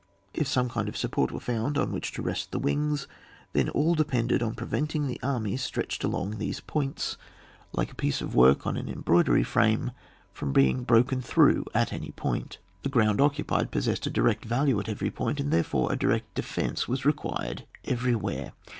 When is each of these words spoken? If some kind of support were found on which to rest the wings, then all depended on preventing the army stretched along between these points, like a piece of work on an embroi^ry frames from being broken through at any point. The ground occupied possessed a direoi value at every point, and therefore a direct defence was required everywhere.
If 0.33 0.47
some 0.47 0.67
kind 0.69 0.89
of 0.89 0.97
support 0.97 1.31
were 1.31 1.39
found 1.39 1.77
on 1.77 1.91
which 1.91 2.11
to 2.13 2.23
rest 2.23 2.51
the 2.51 2.57
wings, 2.57 3.07
then 3.53 3.69
all 3.69 3.93
depended 3.93 4.41
on 4.41 4.55
preventing 4.55 5.05
the 5.05 5.19
army 5.21 5.57
stretched 5.57 6.03
along 6.03 6.29
between 6.31 6.39
these 6.39 6.59
points, 6.59 7.17
like 7.71 7.91
a 7.91 8.01
piece 8.01 8.19
of 8.19 8.33
work 8.33 8.65
on 8.65 8.77
an 8.77 8.87
embroi^ry 8.87 9.45
frames 9.45 9.91
from 10.33 10.53
being 10.53 10.85
broken 10.85 11.21
through 11.21 11.65
at 11.75 11.93
any 11.93 12.09
point. 12.13 12.57
The 12.81 12.89
ground 12.89 13.21
occupied 13.21 13.69
possessed 13.69 14.07
a 14.07 14.09
direoi 14.09 14.43
value 14.43 14.79
at 14.79 14.89
every 14.89 15.11
point, 15.11 15.39
and 15.39 15.53
therefore 15.53 15.91
a 15.93 15.99
direct 15.99 16.33
defence 16.33 16.87
was 16.87 17.05
required 17.05 17.65
everywhere. 17.85 18.53